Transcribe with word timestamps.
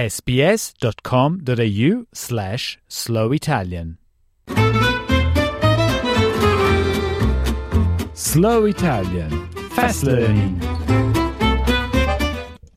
sbs.com.au 0.00 1.90
slash 2.12 2.78
slow 2.86 3.32
Italian. 3.32 3.98
Slow 8.12 8.66
Italian 8.66 9.48
Fast 9.70 10.04
Learning 10.04 10.56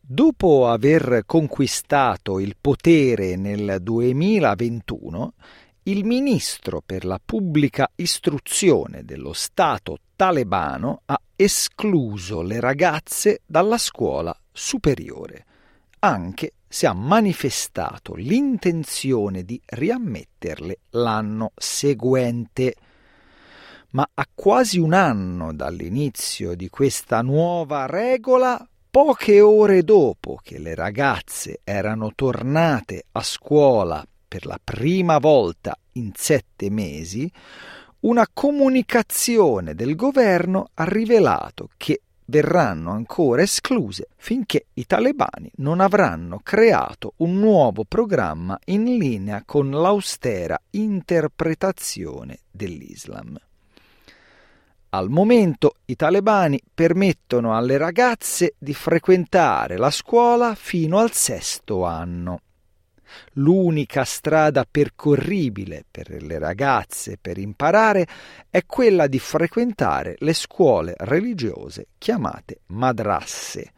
Dopo 0.00 0.68
aver 0.68 1.24
conquistato 1.26 2.38
il 2.38 2.56
potere 2.58 3.36
nel 3.36 3.80
2021, 3.82 5.34
il 5.82 6.06
ministro 6.06 6.80
per 6.80 7.04
la 7.04 7.20
pubblica 7.22 7.90
istruzione 7.96 9.04
dello 9.04 9.34
Stato 9.34 9.98
talebano 10.16 11.02
ha 11.04 11.20
escluso 11.36 12.40
le 12.40 12.60
ragazze 12.60 13.42
dalla 13.44 13.76
scuola 13.76 14.34
superiore, 14.50 15.44
anche 16.00 16.54
se 16.68 16.86
ha 16.86 16.92
manifestato 16.92 18.14
l'intenzione 18.14 19.44
di 19.44 19.60
riammetterle 19.64 20.78
l'anno 20.90 21.52
seguente. 21.56 22.74
Ma 23.90 24.08
a 24.14 24.26
quasi 24.32 24.78
un 24.78 24.92
anno 24.92 25.52
dall'inizio 25.52 26.54
di 26.54 26.68
questa 26.68 27.22
nuova 27.22 27.86
regola, 27.86 28.64
poche 28.88 29.40
ore 29.40 29.82
dopo 29.82 30.38
che 30.42 30.58
le 30.58 30.74
ragazze 30.74 31.60
erano 31.64 32.12
tornate 32.14 33.04
a 33.12 33.22
scuola 33.22 34.04
per 34.28 34.46
la 34.46 34.60
prima 34.62 35.18
volta 35.18 35.76
in 35.94 36.12
sette 36.14 36.70
mesi, 36.70 37.30
una 38.00 38.26
comunicazione 38.32 39.74
del 39.74 39.96
governo 39.96 40.70
ha 40.74 40.84
rivelato 40.84 41.68
che 41.76 42.02
verranno 42.30 42.92
ancora 42.92 43.42
escluse 43.42 44.06
finché 44.16 44.66
i 44.74 44.86
talebani 44.86 45.50
non 45.56 45.80
avranno 45.80 46.40
creato 46.42 47.12
un 47.16 47.38
nuovo 47.38 47.84
programma 47.84 48.58
in 48.66 48.84
linea 48.96 49.42
con 49.44 49.70
l'austera 49.70 50.58
interpretazione 50.70 52.38
dell'Islam. 52.50 53.38
Al 54.92 55.08
momento 55.08 55.74
i 55.84 55.96
talebani 55.96 56.60
permettono 56.72 57.54
alle 57.56 57.76
ragazze 57.76 58.54
di 58.58 58.74
frequentare 58.74 59.76
la 59.76 59.90
scuola 59.90 60.54
fino 60.54 60.98
al 60.98 61.12
sesto 61.12 61.84
anno. 61.84 62.40
L'unica 63.34 64.04
strada 64.04 64.66
percorribile 64.68 65.84
per 65.90 66.22
le 66.22 66.38
ragazze 66.38 67.18
per 67.20 67.38
imparare 67.38 68.06
è 68.50 68.64
quella 68.66 69.06
di 69.06 69.18
frequentare 69.18 70.16
le 70.18 70.34
scuole 70.34 70.94
religiose 70.98 71.88
chiamate 71.98 72.60
madrasse. 72.66 73.72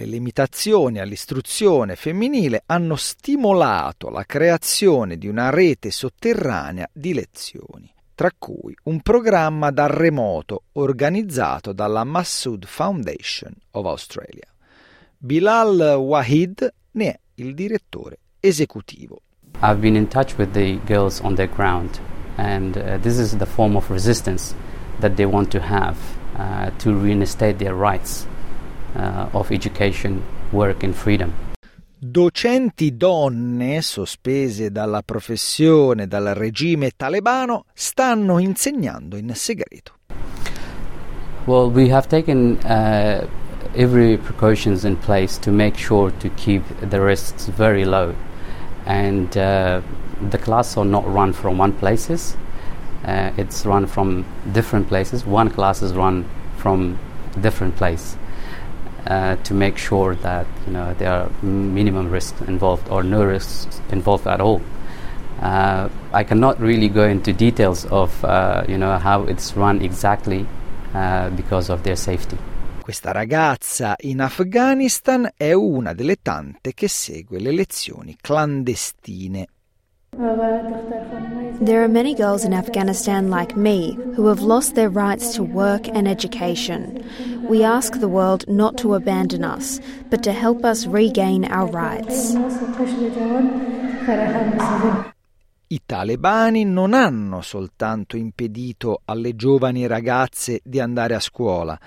Le 0.00 0.06
limitazioni 0.06 0.98
all'istruzione 0.98 1.94
femminile 1.94 2.62
hanno 2.64 2.96
stimolato 2.96 4.08
la 4.08 4.24
creazione 4.24 5.18
di 5.18 5.28
una 5.28 5.50
rete 5.50 5.90
sotterranea 5.90 6.88
di 6.90 7.12
lezioni, 7.12 7.92
tra 8.14 8.30
cui 8.38 8.74
un 8.84 9.02
programma 9.02 9.70
da 9.70 9.86
remoto 9.86 10.62
organizzato 10.72 11.74
dalla 11.74 12.04
Massoud 12.04 12.64
Foundation 12.64 13.54
of 13.72 13.84
Australia. 13.84 14.48
Bilal 15.18 15.96
Wahid 15.98 16.72
ne 16.92 17.06
è 17.06 17.20
il 17.34 17.54
direttore 17.54 18.18
esecutivo. 18.40 19.20
I've 19.62 19.80
been 19.80 19.96
in 19.96 20.08
touch 20.08 20.38
with 20.38 20.52
the 20.54 20.76
girls 20.86 21.20
on 21.20 21.34
the 21.34 21.46
ground, 21.46 22.00
and 22.38 22.76
uh, 22.76 22.98
this 22.98 23.18
is 23.18 23.36
the 23.36 23.46
form 23.46 23.76
of 23.76 23.90
resistance 23.90 24.54
that 25.00 25.16
they 25.16 25.26
want 25.26 25.50
to 25.52 25.60
have 25.60 25.98
uh, 26.36 26.70
to 26.78 26.94
reinstate 26.94 27.58
their 27.58 27.74
rights 27.74 28.26
uh, 28.96 29.28
of 29.32 29.52
education, 29.52 30.22
work, 30.52 30.82
and 30.82 30.94
freedom. 30.94 31.32
Docenti 32.02 32.96
donne 32.96 33.82
sospese 33.82 34.70
dalla 34.70 35.02
professione 35.02 36.06
dal 36.06 36.34
regime 36.34 36.92
talebano 36.96 37.64
stanno 37.74 38.38
insegnando 38.38 39.16
in 39.16 39.34
segreto. 39.34 39.92
Well, 41.44 41.70
we 41.70 41.90
have 41.90 42.08
taken 42.08 42.56
uh, 42.64 43.26
every 43.74 44.16
precautions 44.16 44.84
in 44.86 44.96
place 44.96 45.36
to 45.38 45.50
make 45.50 45.76
sure 45.76 46.10
to 46.10 46.30
keep 46.36 46.62
the 46.80 47.00
risks 47.00 47.48
very 47.48 47.84
low. 47.84 48.14
And 48.86 49.36
uh, 49.36 49.80
the 50.30 50.38
class 50.38 50.76
are 50.76 50.84
not 50.84 51.06
run 51.06 51.32
from 51.32 51.58
one 51.58 51.72
places. 51.72 52.36
Uh, 53.04 53.32
it's 53.36 53.64
run 53.64 53.86
from 53.86 54.24
different 54.52 54.88
places. 54.88 55.24
One 55.24 55.50
class 55.50 55.82
is 55.82 55.94
run 55.94 56.28
from 56.58 56.98
different 57.40 57.76
place 57.76 58.16
uh, 59.06 59.36
to 59.36 59.54
make 59.54 59.78
sure 59.78 60.14
that 60.16 60.46
you 60.66 60.72
know 60.72 60.94
there 60.94 61.12
are 61.12 61.30
minimum 61.42 62.10
risks 62.10 62.40
involved 62.42 62.88
or 62.88 63.02
no 63.02 63.24
risks 63.24 63.80
involved 63.90 64.26
at 64.26 64.40
all. 64.40 64.60
Uh, 65.40 65.88
I 66.12 66.22
cannot 66.24 66.60
really 66.60 66.88
go 66.88 67.04
into 67.08 67.32
details 67.32 67.86
of 67.86 68.24
uh, 68.24 68.64
you 68.68 68.76
know 68.76 68.98
how 68.98 69.22
it's 69.24 69.56
run 69.56 69.80
exactly 69.80 70.46
uh, 70.94 71.30
because 71.30 71.70
of 71.70 71.82
their 71.82 71.96
safety. 71.96 72.36
Questa 72.82 73.12
ragazza 73.12 73.94
in 74.00 74.20
Afghanistan 74.20 75.30
è 75.36 75.52
una 75.52 75.92
delle 75.92 76.16
tante 76.20 76.72
che 76.74 76.88
segue 76.88 77.38
le 77.38 77.52
lezioni 77.52 78.16
clandestine. 78.20 79.46
There 81.62 81.78
are 81.78 81.88
many 81.88 82.14
girls 82.14 82.44
in 82.44 82.52
Afghanistan 82.52 83.30
like 83.30 83.54
me 83.56 83.96
who 84.16 84.28
have 84.28 84.40
lost 84.40 84.74
their 84.74 84.90
rights 84.90 85.34
to 85.34 85.44
work 85.44 85.88
and 85.88 86.08
education. 86.08 87.04
We 87.48 87.62
ask 87.62 87.98
the 87.98 88.08
world 88.08 88.44
not 88.48 88.76
to 88.78 88.94
abandon 88.94 89.44
us, 89.44 89.80
but 90.08 90.22
to 90.22 90.32
help 90.32 90.64
us 90.64 90.86
regain 90.86 91.44
our 91.44 91.70
rights. 91.70 92.34
I 95.72 95.82
talebani 95.86 96.64
non 96.64 96.94
hanno 96.94 97.42
soltanto 97.42 98.16
impedito 98.16 99.02
alle 99.04 99.36
giovani 99.36 99.86
ragazze 99.86 100.60
di 100.64 100.80
andare 100.80 101.14
a 101.14 101.20
scuola, 101.20 101.78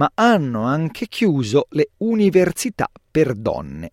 ma 0.00 0.10
hanno 0.14 0.62
anche 0.62 1.08
chiuso 1.08 1.66
le 1.72 1.90
università 1.98 2.90
per 3.10 3.34
donne. 3.34 3.92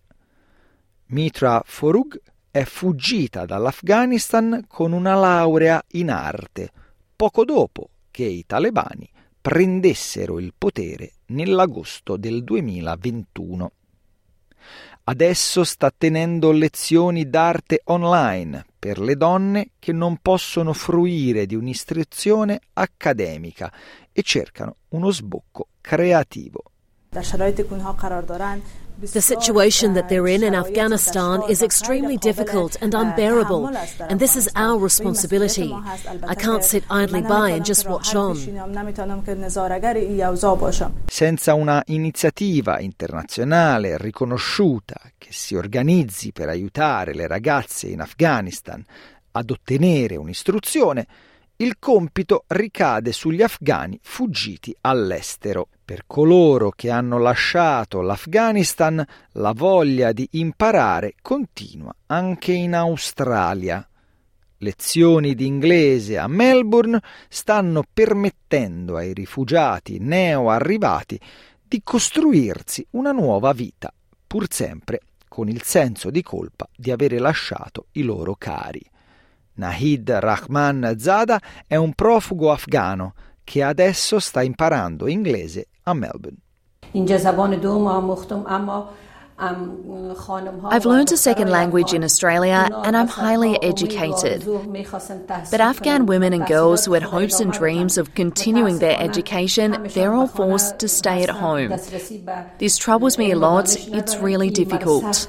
Mitra 1.08 1.62
Forug 1.66 2.18
è 2.50 2.64
fuggita 2.64 3.44
dall'Afghanistan 3.44 4.64
con 4.66 4.92
una 4.92 5.14
laurea 5.14 5.84
in 5.92 6.08
arte, 6.08 6.72
poco 7.14 7.44
dopo 7.44 7.90
che 8.10 8.24
i 8.24 8.46
talebani 8.46 9.06
prendessero 9.38 10.38
il 10.38 10.54
potere 10.56 11.12
nell'agosto 11.26 12.16
del 12.16 12.42
2021. 12.42 13.72
Adesso 15.04 15.62
sta 15.62 15.92
tenendo 15.94 16.52
lezioni 16.52 17.28
d'arte 17.28 17.82
online 17.84 18.64
per 18.78 19.00
le 19.00 19.16
donne 19.16 19.70
che 19.78 19.92
non 19.92 20.18
possono 20.18 20.72
fruire 20.72 21.46
di 21.46 21.54
un'istruzione 21.54 22.60
accademica 22.74 23.72
e 24.12 24.22
cercano 24.22 24.76
uno 24.88 25.10
sbocco 25.10 25.68
creativo. 25.80 26.62
The 29.00 29.20
situation 29.22 29.94
that 29.94 30.08
they're 30.08 30.26
in 30.26 30.42
in 30.42 30.54
Afghanistan 30.54 31.42
is 31.48 31.62
extremely 31.62 32.16
difficult 32.18 32.76
and 32.82 32.92
unbearable, 32.92 33.70
and 34.08 34.18
this 34.18 34.36
is 34.36 34.50
our 34.54 34.76
responsibility. 34.76 35.72
I 36.26 36.34
can't 36.34 36.62
sit 36.62 36.84
idly 36.90 37.22
by 37.22 37.50
and 37.50 37.64
just 37.64 37.86
watch 37.86 38.14
on. 38.14 38.36
Senza 41.06 41.54
una 41.54 41.82
iniziativa 41.86 42.80
internazionale 42.80 43.96
riconosciuta 43.96 45.00
che 45.16 45.28
si 45.30 45.54
organizzi 45.54 46.32
per 46.32 46.48
aiutare 46.48 47.14
le 47.14 47.26
ragazze 47.26 47.86
in 47.86 48.00
Afghanistan 48.00 48.84
ad 49.30 49.50
ottenere 49.50 50.16
un'istruzione, 50.16 51.06
il 51.60 51.78
compito 51.80 52.44
ricade 52.48 53.10
sugli 53.10 53.42
afghani 53.42 53.98
fuggiti 54.00 54.74
all'estero. 54.82 55.68
Per 55.84 56.04
coloro 56.06 56.70
che 56.70 56.88
hanno 56.88 57.18
lasciato 57.18 58.00
l'Afghanistan, 58.00 59.04
la 59.32 59.52
voglia 59.52 60.12
di 60.12 60.28
imparare 60.32 61.14
continua 61.20 61.92
anche 62.06 62.52
in 62.52 62.74
Australia. 62.74 63.84
Lezioni 64.58 65.34
di 65.34 65.46
inglese 65.46 66.16
a 66.16 66.28
Melbourne 66.28 67.00
stanno 67.28 67.82
permettendo 67.92 68.96
ai 68.96 69.12
rifugiati 69.12 69.98
neo 69.98 70.50
arrivati 70.50 71.18
di 71.64 71.80
costruirsi 71.82 72.86
una 72.90 73.10
nuova 73.10 73.52
vita, 73.52 73.92
pur 74.26 74.46
sempre 74.48 75.00
con 75.26 75.48
il 75.48 75.62
senso 75.62 76.10
di 76.10 76.22
colpa 76.22 76.68
di 76.76 76.92
avere 76.92 77.18
lasciato 77.18 77.86
i 77.92 78.02
loro 78.02 78.36
cari. 78.36 78.80
Nahid 79.58 80.08
Rahman 80.20 80.94
Zada 80.98 81.40
è 81.66 81.76
un 81.76 81.92
profugo 81.92 82.52
afghano 82.52 83.14
che 83.44 83.62
adesso 83.62 84.18
sta 84.20 84.42
imparando 84.42 85.06
inglese 85.08 85.66
a 85.84 85.94
Melbourne. 85.94 86.36
I've 89.40 90.84
learned 90.84 91.12
a 91.12 91.16
second 91.16 91.48
language 91.48 91.92
in 91.92 92.02
Australia 92.02 92.68
and 92.82 92.96
I'm 92.96 93.06
highly 93.06 93.56
educated. 93.62 94.44
But 94.44 95.60
Afghan 95.60 96.06
women 96.06 96.32
and 96.32 96.44
girls 96.46 96.84
who 96.84 96.94
had 96.94 97.04
hopes 97.04 97.38
and 97.38 97.52
dreams 97.52 97.98
of 97.98 98.14
continuing 98.14 98.80
their 98.80 98.98
education, 98.98 99.88
they're 99.94 100.12
all 100.12 100.26
forced 100.26 100.80
to 100.80 100.88
stay 100.88 101.22
at 101.22 101.30
home. 101.30 101.70
This 102.58 102.78
troubles 102.78 103.16
me 103.16 103.30
a 103.30 103.38
lot, 103.38 103.76
it's 103.76 104.16
really 104.18 104.50
difficult. 104.50 105.28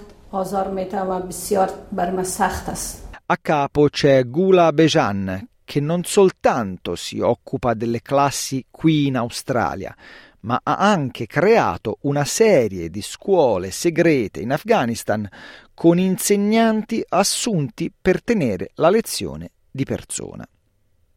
A 3.31 3.37
capo 3.37 3.89
c'è 3.89 4.27
Gula 4.27 4.73
Bejan, 4.73 5.47
che 5.63 5.79
non 5.79 6.03
soltanto 6.03 6.95
si 6.95 7.19
occupa 7.19 7.75
delle 7.75 8.01
classi 8.01 8.65
qui 8.71 9.05
in 9.05 9.17
Australia, 9.17 9.95
ma 10.39 10.59
ha 10.63 10.77
anche 10.77 11.27
creato 11.27 11.99
una 12.01 12.25
serie 12.25 12.89
di 12.89 13.03
scuole 13.03 13.69
segrete 13.69 14.39
in 14.39 14.51
Afghanistan 14.51 15.29
con 15.75 15.99
insegnanti 15.99 17.05
assunti 17.07 17.93
per 17.95 18.23
tenere 18.23 18.71
la 18.75 18.89
lezione 18.89 19.51
di 19.69 19.83
persona. 19.83 20.43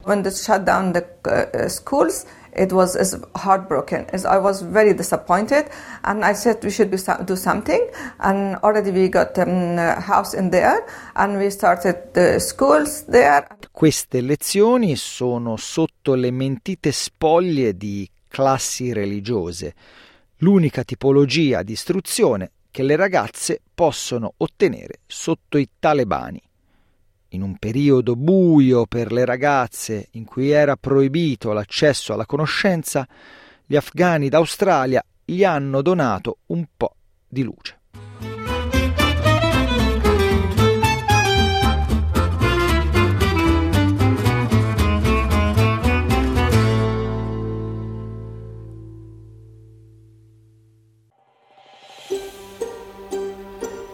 When 0.05 0.20
they 0.20 0.32
shut 0.32 0.64
down 0.64 0.93
the 0.93 1.06
uh, 1.23 1.67
schools, 1.69 2.26
it 2.54 2.72
was 2.72 2.96
as 2.96 3.19
heartbroken 3.34 4.06
as 4.12 4.25
I 4.25 4.38
was 4.38 4.62
very 4.62 4.94
disappointed, 4.94 5.66
and 6.02 6.25
I 6.25 6.34
said 6.34 6.62
we 6.62 6.70
should 6.70 6.90
do 6.90 7.37
something. 7.37 7.88
And 8.19 8.56
already 8.62 8.90
we 8.90 9.08
got 9.08 9.38
um, 9.38 9.78
a 9.78 10.00
house 10.00 10.34
in 10.34 10.50
there, 10.50 10.84
and 11.14 11.38
we 11.38 11.50
started 11.50 12.12
the 12.12 12.38
schools 12.38 13.04
there. 13.06 13.46
Queste 13.70 14.20
lezioni 14.20 14.96
sono 14.96 15.56
sotto 15.56 16.14
le 16.14 16.31
mentite 16.31 16.93
spoglie 16.93 17.76
di 17.76 18.08
classi 18.28 18.93
religiose, 18.93 19.75
l'unica 20.38 20.82
tipologia 20.82 21.62
di 21.62 21.72
istruzione 21.72 22.50
che 22.70 22.82
le 22.82 22.96
ragazze 22.96 23.60
possono 23.75 24.32
ottenere 24.38 25.00
sotto 25.06 25.58
i 25.58 25.69
talebani. 25.78 26.43
In 27.34 27.43
un 27.43 27.56
periodo 27.56 28.14
buio 28.14 28.84
per 28.84 29.11
le 29.11 29.25
ragazze 29.25 30.08
in 30.12 30.25
cui 30.25 30.50
era 30.50 30.76
proibito 30.76 31.52
l'accesso 31.52 32.12
alla 32.12 32.26
conoscenza, 32.26 33.08
gli 33.64 33.75
afghani 33.75 34.29
d'Australia 34.29 35.02
gli 35.25 35.43
hanno 35.43 35.81
donato 35.81 36.38
un 36.46 36.67
po' 36.76 36.94
di 37.26 37.43
luce. 37.43 37.81